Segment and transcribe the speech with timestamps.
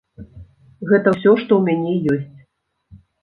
[0.91, 2.39] Гэта ўсё, што ў мяне ёсць.